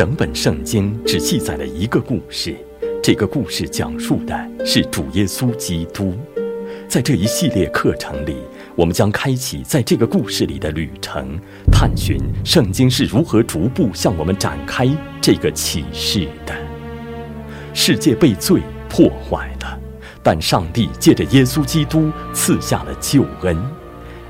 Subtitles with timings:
[0.00, 2.56] 整本圣经只记载了一个故事，
[3.02, 6.16] 这个故事讲述的是主耶稣基督。
[6.88, 8.36] 在这一系列课程里，
[8.74, 11.38] 我们将开启在这个故事里的旅程，
[11.70, 14.88] 探寻圣经是如何逐步向我们展开
[15.20, 16.54] 这个启示的。
[17.74, 19.78] 世界被罪破坏了，
[20.22, 23.54] 但上帝借着耶稣基督赐下了救恩。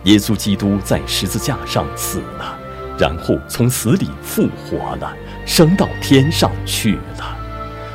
[0.03, 2.59] 耶稣基督在十字架上死了，
[2.99, 5.17] 然后从死里复活了，
[5.51, 7.37] 升到天上去了。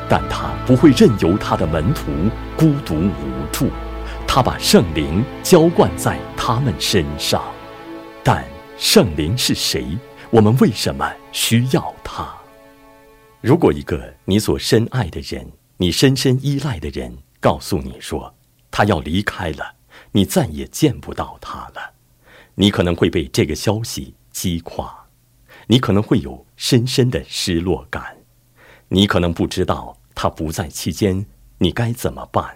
[0.10, 2.12] 但他不会任由他的门徒
[2.58, 3.70] 孤独无助，
[4.28, 7.42] 他把圣灵浇灌在他们身上。
[8.22, 8.44] 但
[8.78, 9.98] 圣灵是谁？
[10.30, 12.28] 我们为什么需要他？
[13.40, 18.36] 如果一个你所深爱的人、你深深依赖的人告诉你说
[18.70, 19.76] 他要离开了，
[20.12, 21.94] 你再也见不到他了。
[22.56, 25.05] 你可能会被这个消息击垮，
[25.68, 28.18] 你可能会有深深的失落感，
[28.88, 31.26] 你可能不知道他不在期间，
[31.58, 32.56] 你该怎么办？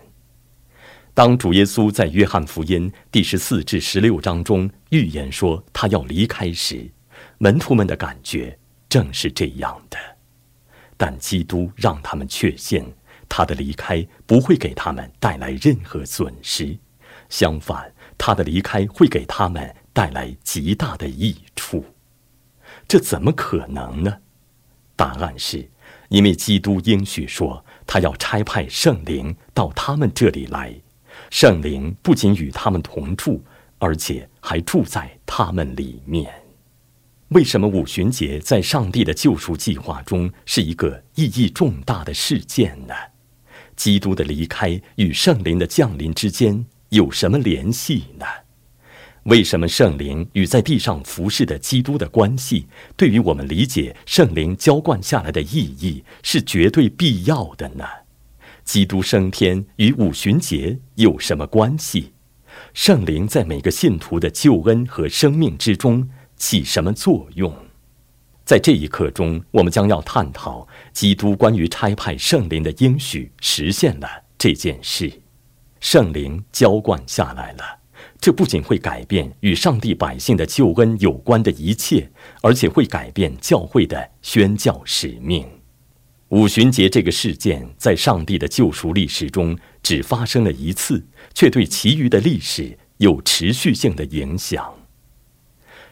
[1.13, 6.89] 当主耶稣在约翰福音第十四至十六章中预言说他要离开时，
[7.39, 9.97] 门徒们的感觉正是这样的。
[10.95, 12.85] 但基督让他们确信，
[13.27, 16.77] 他的离开不会给他们带来任何损失，
[17.29, 19.75] 相反，他的离开会给他们。
[19.91, 21.83] 带来极大的益处，
[22.89, 24.17] 这怎么可能呢？
[24.95, 25.69] 答案是，
[26.09, 30.73] 因为基督应许说，他要差派圣灵到他们这里来，
[31.29, 33.43] 圣灵不仅与他们同住，
[33.77, 36.33] 而且还住在他们里面。
[37.27, 42.95] 为什么五旬节在上帝的救赎计划中是一个意义重大的事件呢？
[43.75, 48.25] 基督的离开与圣灵的降临之间有什么联系呢？
[49.23, 57.85] 为什么圣灵与在地上服侍的基督的关系，对于我们理解圣灵浇灌下来的意义是绝对必要的呢？
[58.63, 62.13] 基督升天与五旬节有什么关系？
[62.73, 67.55] 圣灵在每个信徒的救恩和生命之中起什么作用？
[68.45, 74.07] 在这一课中，我们将要探讨基督关于差派圣灵的应许实现了
[74.37, 75.11] 这件事，
[75.79, 77.78] 圣灵浇灌下来了。
[78.21, 85.47] 这不仅会改变与上帝百姓的救恩有关的一切，而且会改变教会的宣教使命。
[86.27, 91.03] 五旬节这个事件在上帝的救赎历史中只发生了一次，
[91.33, 94.71] 却对其余的历史有持续性的影响。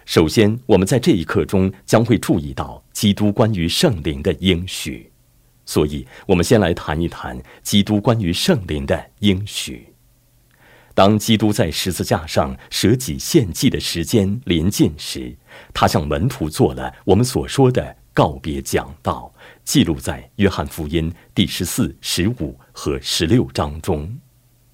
[0.05, 5.09] 首先，我们在这一刻中将会注意到基督关于圣灵的应许，
[5.65, 9.86] 所以我们先来谈一谈基督关于圣灵的应许。
[10.97, 15.37] 当基督在十字架上舍己献祭的时间临近时，
[15.71, 19.31] 他向门徒做了我们所说的告别讲道，
[19.63, 24.11] 记录在约翰福音第十四、十五和十六章中。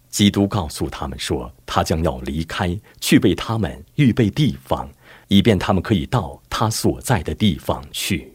[0.07, 4.89] 基督告诉他们说，他将要离开，去为他们预备地方，
[5.27, 8.31] 以便他们可以到他所在的地方去。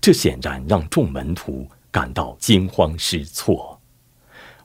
[0.00, 3.75] 这显然让众门徒感到惊慌失措。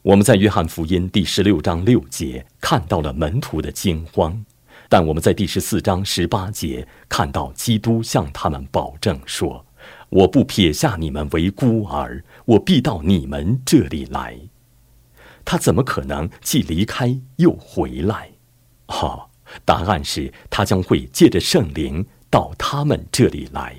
[0.03, 4.43] 我们在约翰福音第十六章六节看到了门徒的惊慌，
[4.89, 9.63] 但我们在第十四章十八节看到基督向他们保证说
[10.09, 14.35] ：“我不撇下你们为孤儿，我必到你们这里来。”
[15.45, 18.31] 他怎么可能既离开又回来？
[18.87, 19.29] 哦，
[19.63, 23.75] 答案是他将会借着圣灵到他们这里来，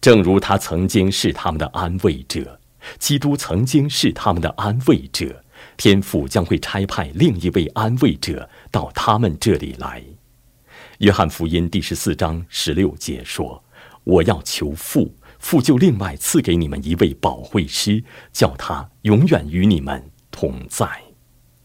[0.00, 2.59] 正如他曾经是他们的安慰者。
[2.98, 5.44] 基督曾经是他们的安慰者，
[5.76, 10.02] 天父将会差派另一位安慰者到他们这里来。
[10.98, 13.62] 约翰福音第十四章十六节说
[14.04, 20.86] ：“我要求父，父就另外赐给你们一位保惠师，叫他永远与你们同在。”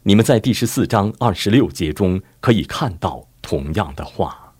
[0.03, 4.53] 你们在第十四章二十六节中可以看到同样的话。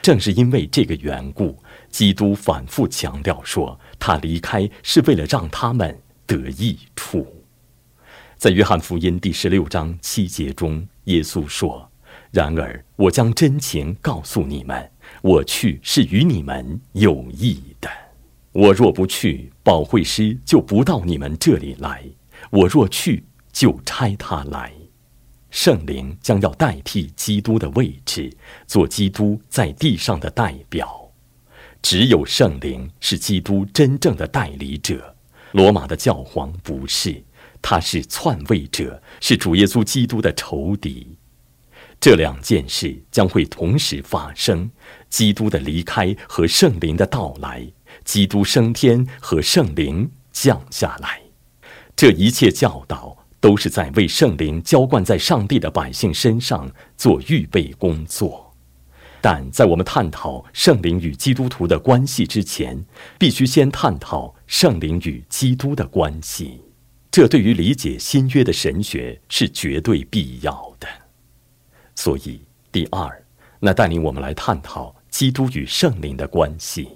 [0.00, 3.78] 正是因为这个缘故，基督反复强调说。
[4.00, 7.26] 他离开是为了让他们得益处。
[8.36, 11.90] 在约翰福音第十六章七节中，耶稣说
[12.30, 14.90] ：“然而我将真情告诉你们，
[15.20, 17.90] 我去是与你们有益的。
[18.52, 21.98] 我若不去，保惠师就不到你们这里来；
[22.50, 24.72] 我若去，就差他来。
[25.50, 28.32] 圣灵将要代替基督的位置，
[28.66, 31.06] 做基督在地上的代表。”
[31.80, 35.14] 只有圣灵是基督真正的代理者，
[35.52, 37.22] 罗马的教皇不是，
[37.62, 41.16] 他是篡位者，是主耶稣基督的仇敌。
[42.00, 44.70] 这两件事将会同时发生：
[45.08, 47.66] 基督的离开和圣灵的到来。
[48.04, 51.20] 基督升天和圣灵降下来。
[51.96, 58.47] 这一切教导都是在为圣灵浇灌在上帝的百姓身上做预备工作。
[59.20, 62.84] 但在我们探讨圣灵与基督徒的关系之前，
[63.18, 66.60] 必须先探讨圣灵与基督的关系。
[67.10, 70.86] 这对于理解新约的神学是绝对必要的。
[71.96, 73.24] 所以，第二，
[73.58, 76.88] 那带领我们来探讨基督与圣灵的关系。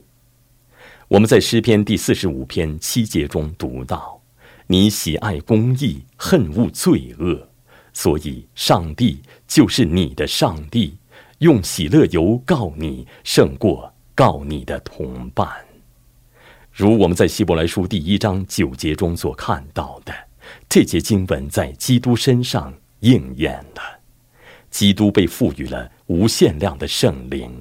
[1.09, 4.23] 我们在诗篇第四十五篇七节中读到
[4.69, 7.49] ：“你喜爱公义，恨恶罪恶，
[7.93, 10.97] 所以上帝就是你的上帝。”
[11.43, 15.49] 用喜乐油告你，胜过告你的同伴。
[16.71, 20.15] 如我们在希伯来书第一章九节中所看到的，
[20.69, 23.83] 这节经文在基督身上应验了。
[24.71, 27.53] 基督被赋予了无限量的圣灵，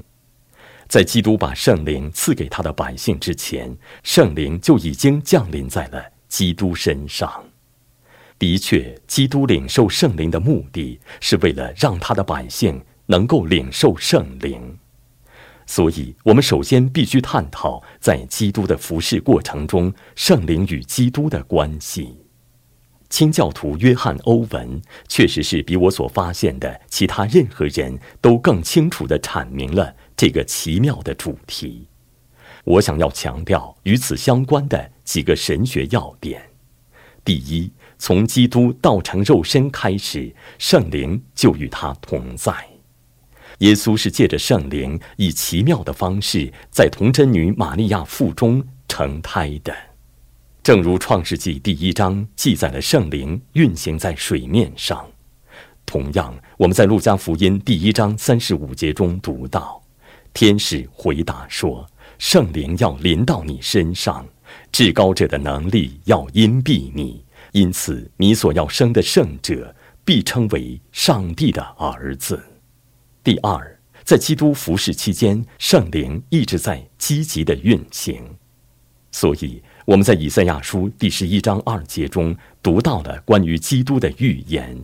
[0.88, 7.44] 在基督把圣灵赐给他的百姓之前，圣灵就已经降临在了基督身上。
[8.38, 12.80] 的确，基督领受圣灵的目的是为了让他的百姓。
[13.12, 14.80] 能够领受圣灵，
[15.66, 22.16] 所以我们首先必须探讨在基督的服侍过程中，圣灵与基督的关系。
[23.10, 31.90] 清教徒约翰·欧文确实是比我所发现的其他任何人都更清楚地阐明了这个奇妙的主题。
[32.64, 36.42] 我想要强调与此相关的几个神学要点：
[37.26, 42.71] 第一，从基督道成肉身开始，圣灵就与他同在。
[43.62, 49.72] 耶稣是借着圣灵，以奇妙的方式在童贞女玛利亚腹中成胎的，
[50.64, 55.08] 正如创世纪第一章记载了圣灵运行在水面上。
[55.86, 59.80] 同样，我们在路加福音第一章三十五节中读到，
[60.34, 61.88] 天使回答说
[62.18, 64.26] ：“圣灵要临到你身上，
[64.72, 72.44] 至高者的能力要荫蔽你，因此你所要生的圣者必称为上帝的儿子。”
[73.24, 78.20] 第二，在基督服侍期间，圣灵一直在积极的运行，
[79.12, 84.76] 所以我们在以赛亚书第十一章二节中读到了关于基督的预言。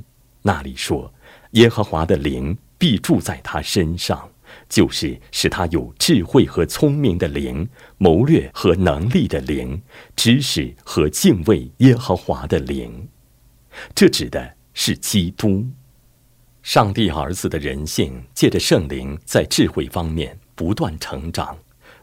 [0.43, 1.11] 那里说
[1.53, 4.29] ：“耶和华的灵必住在他身上，
[4.69, 7.67] 就是使他有智慧和聪明的灵，
[7.97, 9.81] 谋略和能力的灵，
[10.15, 13.09] 知识和敬畏耶和华的灵。”
[13.95, 15.65] 这指的是基督。
[16.67, 21.57] 上帝儿子的人性借着圣灵在智慧方面不断成长，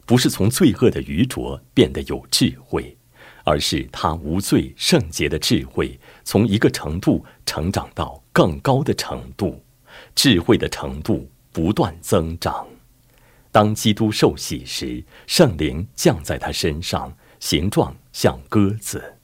[0.06, 2.96] 不是从罪恶的愚拙变得有智慧，
[3.44, 9.62] 而是他无罪圣洁的智慧从一个程度成长到更高的程度，
[10.14, 12.66] 智慧的程度不断增长。
[13.52, 19.14] 当基督受洗时，圣灵降在他身上，形状像鸽子。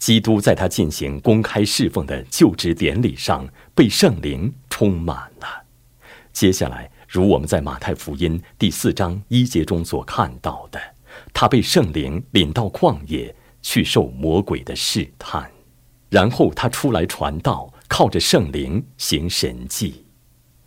[0.00, 5.66] 基督在他进行公开侍奉的就职典礼上被圣灵充满了。
[6.32, 10.80] 接下来，如我们在马太福音第四章一节中所看到的，
[11.34, 15.50] 他被圣灵领到旷野去受魔鬼的试探，
[16.08, 20.06] 然后他出来传道，靠着圣灵行神迹。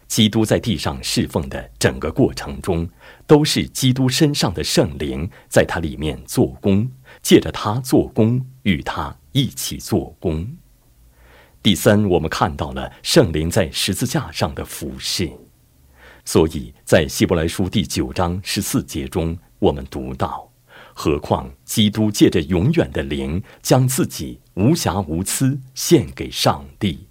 [0.05, 2.87] 基督在地上侍奉的整个过程中，
[3.25, 6.87] 都是基督身上的圣灵在他里面做工，
[7.23, 9.17] 借着他做工，与他。
[9.35, 10.47] 一起做工。
[11.63, 15.27] 第三，我们看到了圣灵在十字架上的服饰，
[16.23, 20.51] 所以在希伯来书第九章十四节中，我们读到：
[20.93, 27.07] 何况基督借着永远的灵，将自己无瑕无疵献给上帝，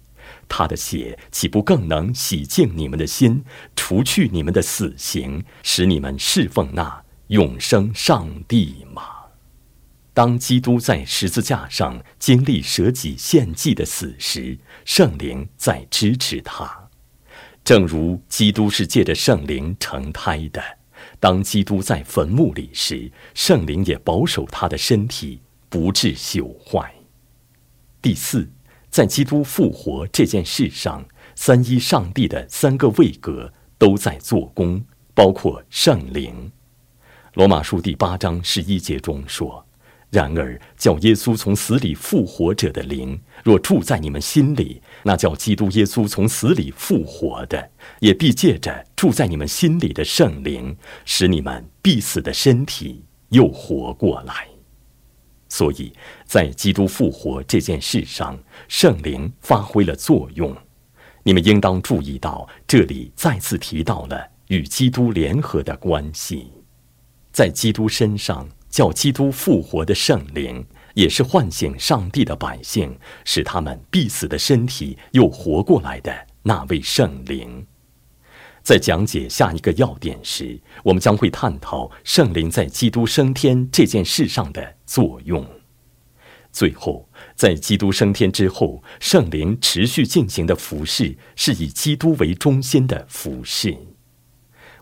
[0.47, 3.43] 他的血岂不更能洗净你们的心，
[3.75, 9.03] 除去你们的死刑，使你们侍奉那永生上帝吗？
[10.13, 14.55] 当基督在十字架上经历舍己献祭的死时，
[14.85, 16.87] 圣灵在支持他，
[17.63, 20.61] 正如基督是借着圣灵成胎的。
[21.19, 26.93] 当基督在坟墓里时，圣灵也保守他的身体不致朽坏。
[27.99, 28.47] 第四，
[28.91, 31.03] 在基督复活这件事上，
[31.35, 36.51] 三一上帝的三个位格都在做工，包括圣灵。
[37.33, 39.62] 罗马书第八章十一节中说。
[40.13, 54.47] 然而，叫耶稣从死里复活者的灵，若住在你们心里，那叫基督耶稣从死里复活的，也必借着住在你们心里的圣灵，使你们必死的身体又活过来。
[55.49, 55.91] 所以
[56.27, 60.55] 在基督复活这件事上，圣灵发挥了作用。
[61.23, 66.51] 你们应当注意到，这里再次提到了与基督联合的关系，
[67.31, 68.47] 在基督身上。
[68.73, 70.65] 叫基督复活的圣灵，
[70.95, 76.11] 也是唤醒上帝的百姓，使他们必死的身体又活过来的
[76.41, 77.67] 那位圣灵。
[78.63, 85.47] 在讲解下一个要点时，我们将会探讨圣灵在基督升天这件事上的作用。
[86.51, 93.77] 最后，在基督升天之后，圣灵持续进行的服饰是以基督为中心的服饰。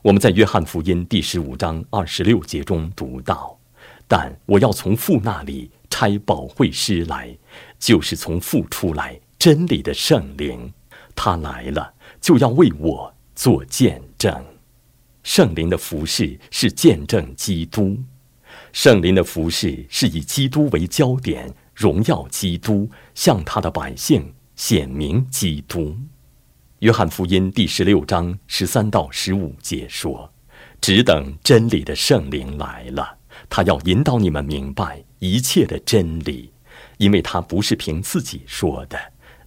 [0.02, 3.60] 我们在约翰福音第十五章二十六节中读到
[4.14, 7.34] ：“但我要从父那里差保惠师来，
[7.80, 10.74] 就是从父出来真理的圣灵，
[11.16, 14.46] 他来了就要为我做见证。
[15.24, 17.98] 圣灵的服饰是见证基督，
[18.74, 25.96] 圣灵的服饰是以基督为焦点。”荣耀基督，向他的百姓显明基督。
[26.80, 30.32] 约翰福音第十六章十三到十五节说
[30.82, 33.18] ：“只等真理的圣灵来了，
[33.50, 36.52] 他要引导你们明白一切的真理，
[36.98, 38.98] 因为他不是凭自己说的，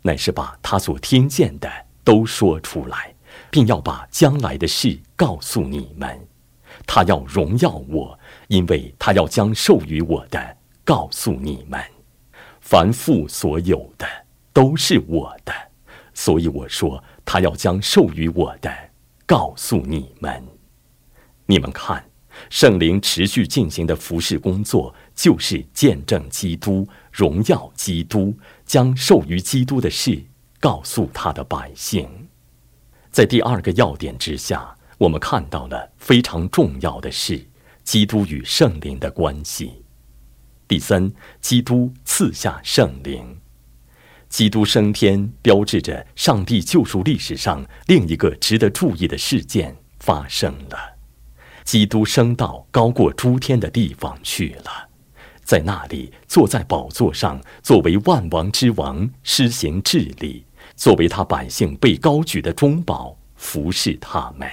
[0.03, 1.71] 乃是把他所听见的
[2.03, 3.15] 都说出来，
[3.51, 6.29] 并要把将来的事告诉你们。
[6.87, 11.81] 他要荣耀我，因为他要将授予我的告诉你们。”
[12.61, 14.07] 凡父所有的
[14.53, 15.53] 都是我的，
[16.15, 18.73] 所以我说他要将授予我的
[19.27, 20.43] 告诉你们。
[21.47, 22.03] 你们看，
[22.51, 30.23] 圣灵持续进行的服侍工作，就是见证基督、荣耀基督，将授予基督的事
[30.61, 32.09] 告诉他的百姓。
[33.11, 37.47] 在第二个要点之下，我们看到了非常重要的是
[37.83, 39.85] 基督与圣灵的关系。
[40.67, 43.39] 第三，基督赐下圣灵。
[44.29, 50.94] 基督升天，标志着上帝救赎历史上另一个值得注意的事件发生了。
[51.65, 54.89] 基督升到高过诸天的地方去了，
[55.43, 60.45] 在那里坐在宝座上，作为万王之王，施行治理，
[60.77, 64.49] 作为他百姓被高举的中保，服侍他们。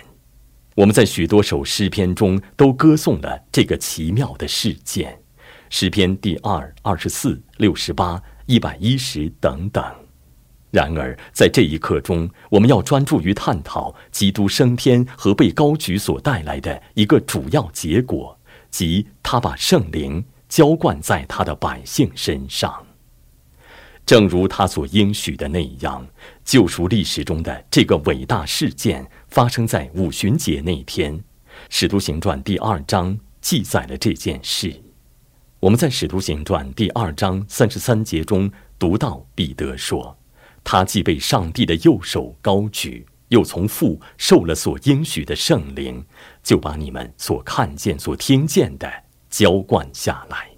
[0.74, 5.20] 我们在许多首诗篇中都歌颂了这个奇妙的事件。
[5.70, 9.84] 诗篇第二、二十四、六十八、一百一十等等。
[10.72, 22.86] 然而，在这一刻中，我们要专注于探讨基督升天和被高举所带来的一个主要结果，即他把圣灵浇灌在他的百姓身上。
[24.06, 26.08] 正如他所应许的那样，
[26.46, 31.18] 救赎历史中的这个伟大事件发生在五旬节那天，
[31.70, 34.74] 《使徒行传》第二章记载了这件事。
[35.60, 38.50] 我们在《使徒行传》第二章三十三节中
[38.80, 40.18] 读到，彼得说
[40.64, 46.06] ：“他既被上帝的右手高举，又从父受了所应许的圣灵，
[46.44, 48.92] 就把你们所看见、所听见的
[49.30, 50.50] 浇灌下来。”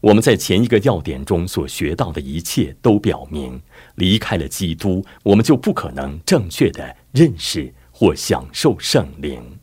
[0.00, 3.60] 我们在前一个要点中所学到的一切，都表明，
[3.96, 9.58] 离开了基督，我们就不可能正确的认识或享受圣灵。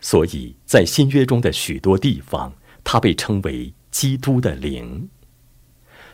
[0.00, 3.72] 所以在新约中的许多地方，它被称为。
[3.88, 5.08] 基督的灵，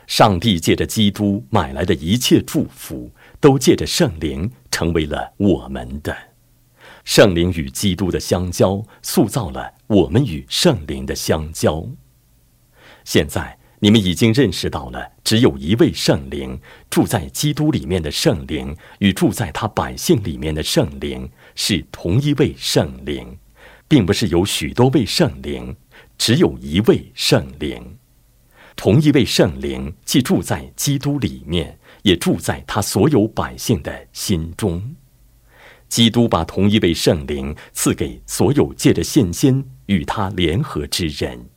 [0.07, 6.15] 上帝借着基督买来的一切祝福，都借着圣灵成为了我们的。
[7.03, 11.85] 圣灵与基督的相交，塑造了我们与圣灵的相交。
[13.03, 23.37] 现在你们已经认识到了，只有一位圣灵住在基督里面的圣灵，与住在他百姓里面的圣灵是同一位圣灵，
[23.87, 25.75] 并不是有许多位圣灵。
[26.17, 27.97] 只有一位圣灵，
[28.75, 34.95] 同一位圣灵既住在基督里面，也住在他所有百姓的心中。
[35.87, 41.47] 基督把同一位圣灵赐给所有借着信心与他联合之人，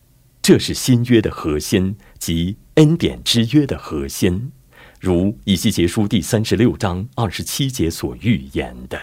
[0.43, 4.53] 这是新约的核心及恩典之约的核心。
[5.01, 9.01] 如以西结书第三十六章二十七节所预言的：“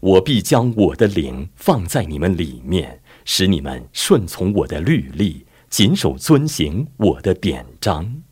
[0.00, 8.22] 我必将我的灵放在你们里面。”使你们顺从我的律例，谨守遵行我的典章。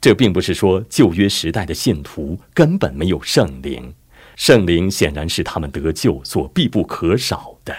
[0.00, 3.94] 这并不是说旧约时代的信徒根本没有圣灵，
[4.34, 7.74] 圣灵显然是他们得救所必不可少的。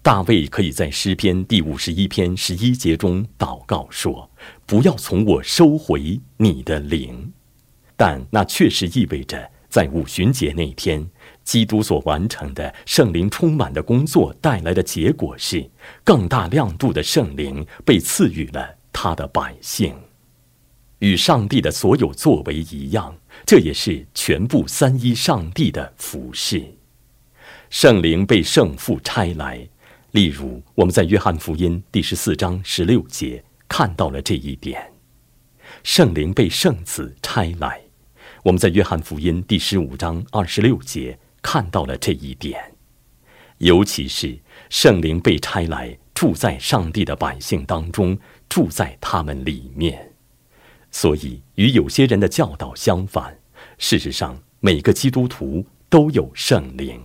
[0.00, 4.30] 大卫可以在诗篇第五十一篇十一节中祷告说
[4.64, 7.32] ：“不要从我收回你的灵。”
[7.96, 11.10] 但那确实意味着在五旬节那天。
[11.48, 15.66] 基督所完成的圣灵充满的工作带来的结果是，
[16.04, 19.96] 更大亮度的圣灵被赐予了他的百姓。
[20.98, 26.62] 与上帝的所有作为一样，这也是全部三一上帝的服饰。
[27.70, 29.66] 圣灵被圣父差来，
[30.10, 34.92] 例如，我们在约翰福音第十四章十六节看到了这一点：
[35.82, 37.80] 圣灵被圣子差来。
[38.42, 42.74] 我们在约翰福音第十五章二十六节看到了这一点，
[43.58, 44.38] 尤其是
[44.70, 48.18] 圣灵被差来住在上帝的百姓当中，
[48.48, 50.12] 住在他们里面。
[50.90, 53.38] 所以，与有些人的教导相反，
[53.76, 57.00] 事实上，每个基督徒都有圣灵。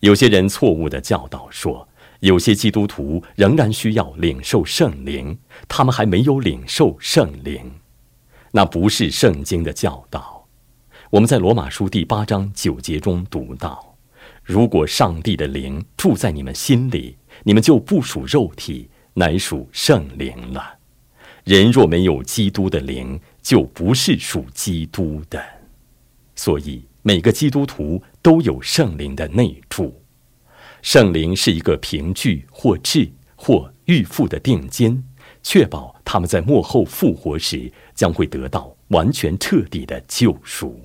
[0.00, 1.88] 有些人错误的教导说，
[2.20, 7.80] 有些基督徒仍然需要领受圣灵，他们还没有领受圣灵。
[8.52, 10.37] 那不是圣经的教导。
[11.10, 13.96] 我们在罗马书第八章九节中读到
[14.44, 20.74] ：“如果上帝的灵住在你们心里，你们就不属肉体，乃属圣灵了。
[21.44, 25.42] 人若没有基督的灵，就不是属基督的。
[26.36, 30.02] 所以，每个基督徒都有圣灵的内住。
[30.82, 35.02] 圣灵是一个凭据或质或预付的定金，
[35.42, 40.80] 确保他们在末后复活时。”将会得到完全彻底的救赎。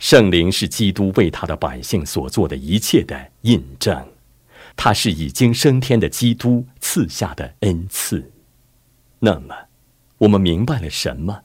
[0.00, 4.08] 圣灵是基督为他的百姓所做的一切的印证，
[4.74, 8.32] 他是已经升天的基督赐下的恩赐。
[9.18, 9.54] 那么，
[10.16, 11.42] 我们明白了什么？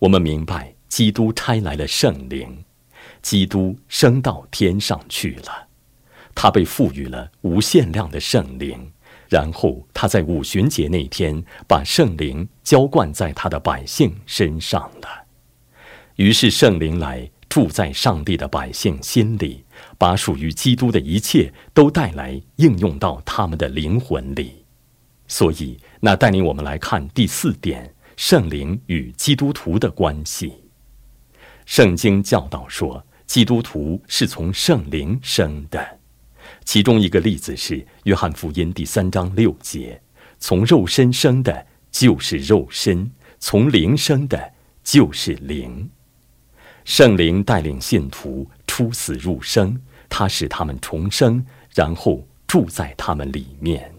[0.00, 2.62] 我们明白，基督差来了圣灵，
[3.22, 5.68] 基督升到天上去了，
[6.34, 8.92] 他被赋予了无限量的圣灵。
[9.30, 15.26] 然后他在五旬节那天把圣灵浇灌在他的百姓身上了，
[16.16, 19.64] 于是圣灵来住在上帝的百姓心里，
[19.96, 24.64] 把属于基督的一切都带来应用到他们的灵魂里。
[25.26, 30.52] 所以，那带领我们来看第四点：圣灵与基督徒的关系。
[31.66, 35.98] 圣经教导说，基督徒是从圣灵生的。
[36.64, 40.00] 其中一个例子是《约翰福音》第三章六节
[40.40, 45.90] ：“从肉身生的，就是肉身；从灵生的，就是灵。”
[46.88, 53.92] 圣灵带领信徒出死入生，他使他们重生，然后住在他们里面。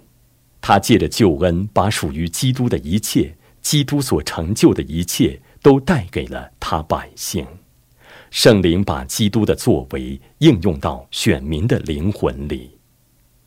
[0.60, 7.46] 他借着救恩，把属于基督的一切、基督所成就的一切，都带给了他百姓。
[8.32, 12.72] 圣灵把基督的作为应用到选民的灵魂里，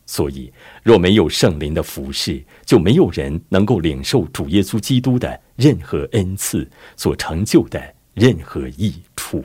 [0.05, 0.53] 所以
[0.83, 9.43] 若没有圣灵的服侍，就没有人能够领受主耶稣基督的任何恩赐所成就的任何益处。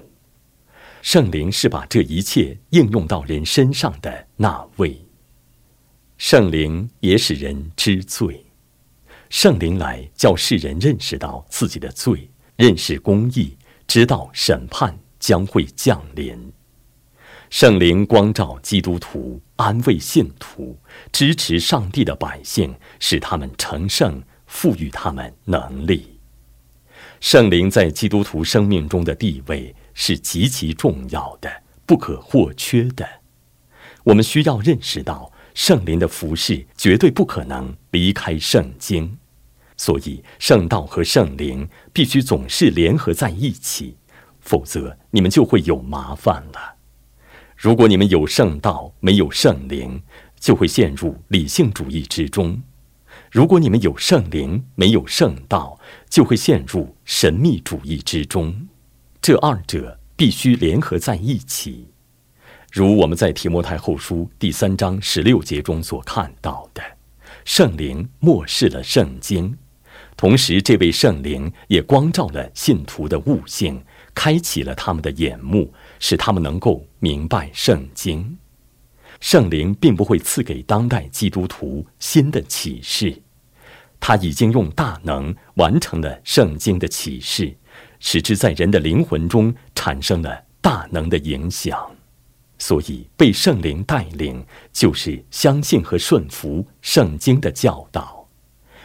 [1.02, 5.00] 圣灵是把这一切应用到人身上的那位。
[6.16, 8.44] 圣灵也使人知罪，
[9.30, 14.98] 圣灵来叫世人认识到自己的罪，认识公义，知道审判。
[15.20, 16.52] 将会降临，
[17.50, 20.78] 圣灵光照基督徒，安慰信徒，
[21.10, 26.17] 支持上帝的百姓，使他们成圣，赋予他们能力。
[27.20, 31.50] 圣灵在基督徒生命中的地位是极其重要的，
[31.84, 33.06] 不可或缺的。
[34.04, 39.18] 我们需要认识到，圣灵的服饰绝对不可能离开圣经，
[39.76, 43.96] 所以圣道和圣灵必须总是联合在一起。
[44.40, 46.76] 否则，你们就会有麻烦了。
[47.56, 50.00] 如果你们有圣道，没有圣灵，
[50.38, 52.62] 就会陷入理性主义之中；
[53.30, 58.68] 如果你们有圣灵，没有圣道，就会陷入神秘主义之中。
[59.20, 61.88] 这二者必须联合在一起。
[62.72, 66.82] 如我们在提摩太后书第三章十六节中所看到的，
[67.44, 69.56] 圣灵漠视了圣经，
[70.16, 73.82] 同时这位圣灵也光照了信徒的悟性。
[74.14, 78.36] 开启了他们的眼目，使他们能够明白圣经。
[79.30, 83.14] 圣灵并不会赐给当代基督徒新的启示，
[84.00, 87.54] 他已经用大能完成了圣经的启示，
[88.00, 91.78] 使之在人的灵魂中产生了大能的影响。
[92.58, 98.26] 所以，被圣灵带领，就是相信和顺服圣经的教导。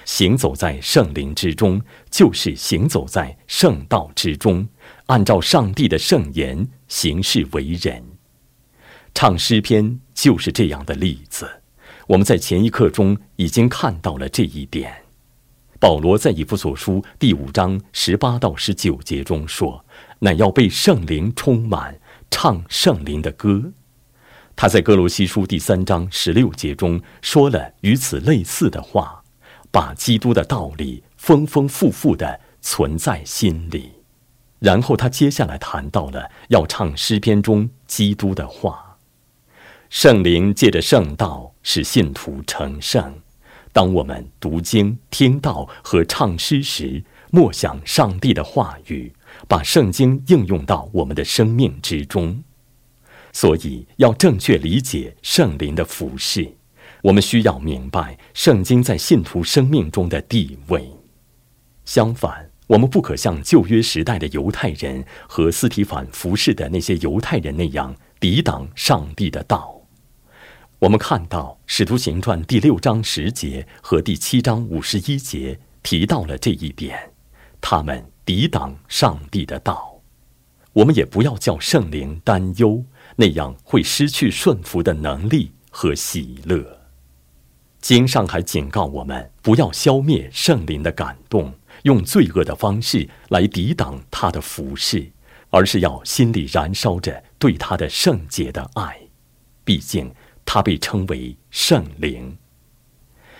[0.03, 4.67] 行走在圣灵之中，就是行走在圣道之中，
[5.05, 8.03] 按照上帝的圣言行事为人。
[9.15, 11.61] 唱诗篇就是这样的例子。
[12.07, 15.03] 我们在前一刻中已经看到了这一点。
[15.79, 19.85] 保罗在以弗所书第五章十八到十九节中说
[20.19, 21.99] ：“乃要被圣灵充满，
[22.31, 23.73] 唱圣灵的歌。”
[24.55, 29.19] 他在哥罗西书第三章十六节中说了与此类似的话。
[29.71, 33.91] 把基督的道理丰丰富富的存在心里，
[34.59, 38.82] 然后他接下来谈到了要唱诗篇中基督的话。
[39.95, 43.13] 圣灵借着圣道使信徒成圣。
[43.71, 49.13] 当我们读经、听道和唱诗时，默想上帝的话语，
[49.47, 52.43] 把圣经应用到我们的生命之中。
[53.31, 56.55] 所以，要正确理解圣灵的服饰，
[57.03, 60.89] 我们需要明白圣经在信徒生命中的地位。
[61.85, 69.81] 相反，我们不可像旧约时代的犹太人和斯提凡服侍的那些犹太人那样抵挡上帝的道。
[70.83, 77.13] 我们看到《使徒行传》第六章十节和第七章五十一节提到了这一点，
[77.61, 80.01] 他们抵挡上帝的道。
[80.73, 82.83] 我们也不要叫圣灵担忧，
[83.15, 86.81] 那样会失去顺服的能力和喜乐。
[87.79, 95.09] 经上还警告我们，不要消灭圣灵的感动，用罪恶的方式来抵挡他的服饰，
[95.49, 98.99] 而是要心里燃烧着对他的圣洁的爱。
[99.63, 100.13] 毕竟。
[100.45, 102.37] 它被称为圣灵。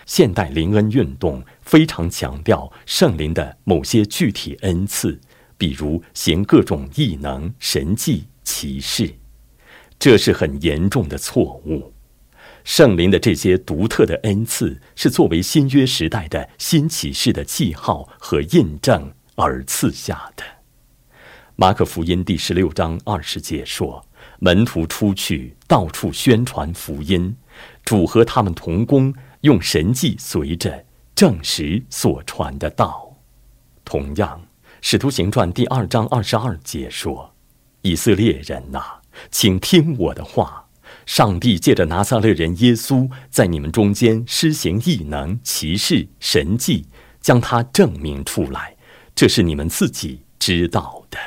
[0.06, 5.18] 现代灵恩运动非常强调圣灵的某些具体恩赐，
[5.56, 9.14] 比如行各种异能、神迹、奇事，
[9.98, 11.94] 这是很严重的错误。
[12.64, 20.44] 圣灵的这些独特的恩赐是作为新约时代的新启示的记号和印证而赐下的。
[21.56, 24.06] 马可福音第十六章二十节说。
[24.44, 27.34] 门徒出去，到处宣传福音，
[27.82, 33.16] 主和他们同工，用神迹随着证实所传的道。
[33.86, 34.38] 同样，
[34.82, 37.32] 《使徒行传》第二章二十二节说
[37.80, 38.82] ：“以色列人呐，
[39.30, 40.66] 请听我的话。
[41.06, 46.86] 上帝借着拿撒勒人耶稣，在你们中间施行异能、奇事、神迹，
[47.18, 48.76] 将他证明出来，
[49.14, 51.18] 这是你们自己知道的。”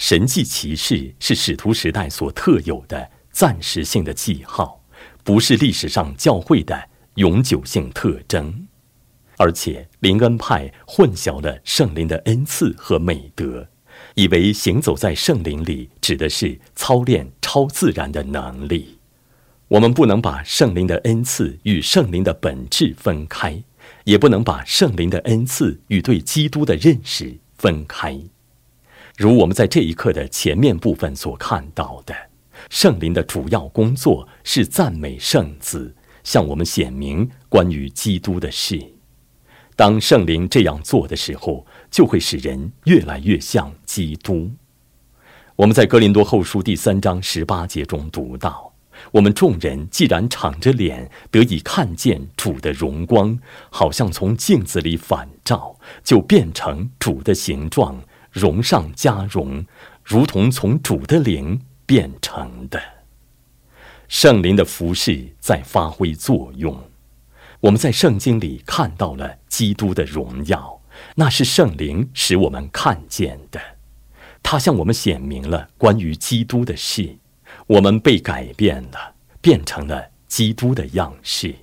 [0.00, 4.82] 神迹奇事是使徒时代所特有的暂时性的记号，
[5.22, 8.66] 不是历史上教会的永久性特征。
[9.36, 13.68] 而且灵恩派混淆了圣灵的恩赐和美德，
[14.14, 18.96] 以为行走在圣灵里指的是操练超自然的能力。
[19.68, 23.62] 我们不能把圣灵的恩赐与圣灵的本质分开，
[24.04, 28.18] 也不能把圣灵的恩赐与对基督的认识分开。
[29.20, 32.14] 如我们在这一课的前面部分所看到的，
[32.70, 38.82] 圣灵的主要工作是赞美圣子，向我们显明关于基督的事。
[39.76, 44.50] 当圣灵这样做的时候，就会使人越来越像基督。
[45.54, 48.72] 我们在哥林多后书第三章十八节中读到：
[49.12, 58.02] 我们众人既然敞着脸得以看见主的荣光，好像从镜子里反照，就变成主的形状。
[58.30, 59.64] 荣上加荣，
[60.04, 62.80] 如同从主的灵变成的。
[64.08, 66.84] 圣灵的服饰在发挥作用。
[67.60, 70.80] 我们在圣经里看到了基督的荣耀，
[71.16, 73.60] 那是圣灵使我们看见的。
[74.42, 77.18] 他向我们显明了关于基督的事，
[77.66, 81.54] 我们被改变了，变成了基督的样式。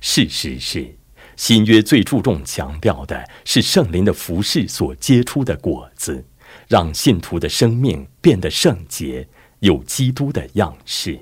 [0.00, 0.99] 事实是。
[1.40, 6.22] 新约最注重强调的是圣灵的服饰所结出的果子，
[6.68, 9.26] 让信徒的生命变得圣洁，
[9.60, 11.18] 有基督的样式。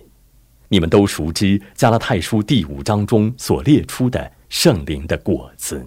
[0.66, 5.86] 你们都熟知加拉太书第五章中所列出的圣灵的果子，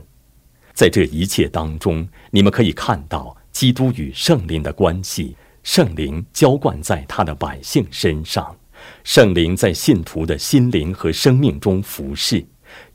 [0.73, 8.55] 在这一切当中，你们可以看到基督与圣灵的关系，圣灵浇灌在他的百姓身上，
[9.03, 12.45] 圣灵在信徒的心灵和生命中服侍，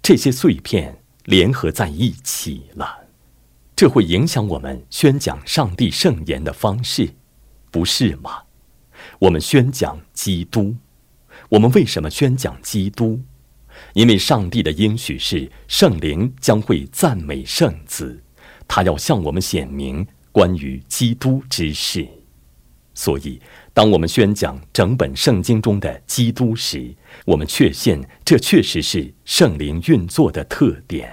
[0.00, 0.96] 这些碎片。
[1.26, 3.06] 联合在一起了，
[3.74, 7.14] 这会影响我们宣讲上帝圣言的方式，
[7.70, 8.42] 不是吗？
[9.18, 10.74] 我们宣讲基督，
[11.48, 13.20] 我们为什么宣讲基督？
[13.92, 18.22] 因为上帝的应许是圣灵将会赞美圣子，
[18.68, 22.06] 他要向我们显明关于基督之事。
[22.94, 23.40] 所以，
[23.76, 26.94] 当我们宣讲整本圣经中的基督时，
[27.26, 31.12] 我们确信这确实是圣灵运作的特点。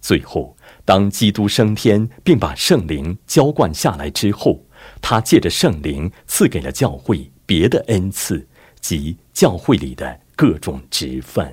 [0.00, 4.64] 最后，当基督升天并把圣灵浇灌下来之后，
[5.02, 8.46] 他借着圣灵赐给了教会别的恩赐
[8.80, 11.52] 及教会里的各种职分。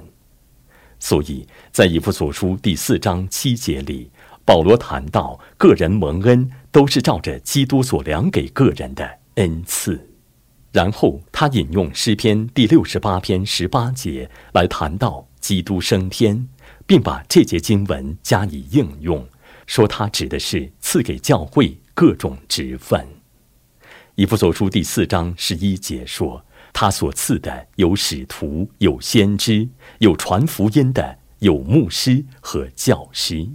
[1.00, 4.12] 所以在以弗所书第四章七节里，
[4.46, 9.18] 保罗谈到个人蒙恩都是照着基督所量给个人的。
[9.36, 10.11] 恩赐，
[10.72, 16.48] 然后他引用诗篇第六十八篇十八节来谈到基督升天，
[16.86, 19.28] 并把这节经文加以应用，
[19.68, 23.06] 说他指的是赐给教会各种职分。
[24.16, 29.68] 以弗所书第四章十一节说：“他所赐的有使徒，有先知，
[30.00, 33.48] 有传福音的，有牧师和教师。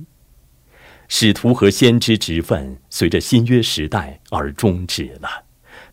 [1.09, 5.46] 使徒和先知职分随着新约时代而终止了，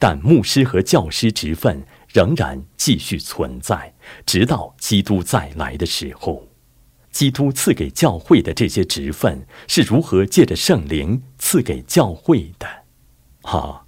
[0.04, 3.94] 但牧师和教师职分仍然继续存在，
[4.26, 6.46] 直到基督再来的时候。
[7.10, 12.68] 基督赐给教会的这些职分是如何借着圣灵赐给教会的？
[13.44, 13.86] 哈，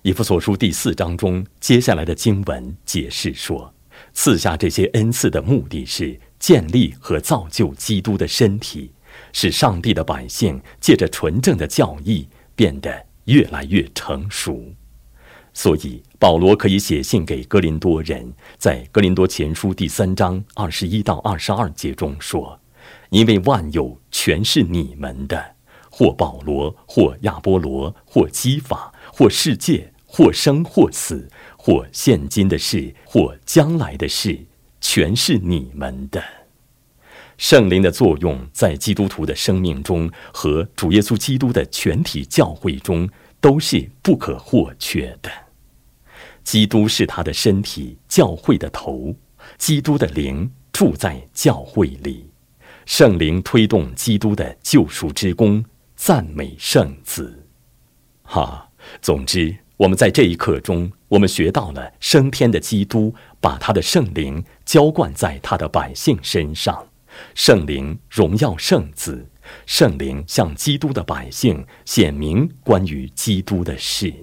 [0.00, 3.74] 以弗所书第四章中接下来的经文解释说，
[4.14, 8.90] 赐下这些恩赐的目的是建立和造就基督的身体。
[9.34, 12.26] 使上帝的百姓借着纯正的教义
[12.56, 14.64] 变得越来越成熟，
[15.58, 22.60] 所以保罗可以写信给哥林多人，在哥林多前书第三章二十一到二十二节中说
[23.10, 25.56] ：“因为万有全是你们的，
[25.90, 34.38] 或保罗，或亚波罗，或基法，或世界，或生或死，或现今的事，或将来的事，
[34.80, 36.22] 全是你们的。”
[37.36, 45.28] 圣灵的作用在基督徒的生命中和主耶稣基督的全体教会中都是不可或缺的。
[46.48, 49.14] 基督是他的身体，教会的头。
[49.58, 52.26] 基督的灵住在教会里，
[52.86, 55.62] 圣灵推动基督的救赎之功，
[55.94, 57.46] 赞美圣子。
[58.22, 58.66] 哈，
[59.02, 66.88] 总之，我们在这一课中，我们学到了升天的基督把他的圣灵浇灌在他的百姓身上。
[67.34, 69.28] 圣灵荣耀圣子，
[69.66, 74.14] 圣灵向基督的百姓显明关于基督的事。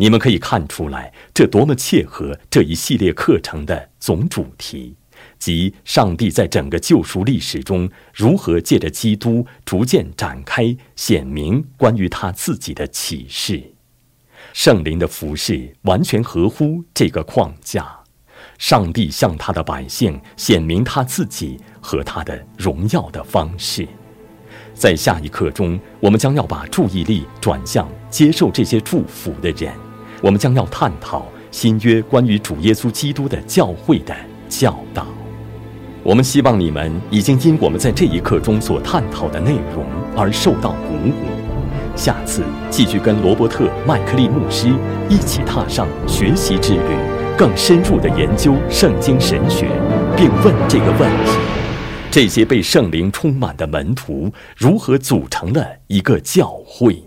[0.00, 4.94] 你们可以看出来，这多么切合这一系列课程的总主题，
[5.40, 13.60] 即上帝在整个救赎历史中如何借着基督逐渐展开显明关于他自己的启示。
[14.52, 17.98] 圣灵的服饰完全合乎这个框架。
[18.56, 23.86] 上帝向他的百姓显明他自己和他的荣耀的方式，
[24.74, 29.87] 在下一课中，我们将要把注意力转向接受这些祝福的人。
[30.20, 34.14] 我们将要探讨新约关于主耶稣基督的教会的
[34.48, 35.06] 教导。
[36.02, 39.84] 我们希望你们已经因我们在这一课中所探讨的内容
[40.16, 41.12] 而受到鼓舞。
[41.96, 44.68] 下次继续跟罗伯特·麦克利牧师
[45.08, 47.18] 一起踏上学习之旅。
[47.36, 49.68] 更深入的研究圣经神学，
[50.16, 51.30] 并问这个问题：
[52.10, 57.00] 这些被圣灵充满的门徒如何组成了一个教会？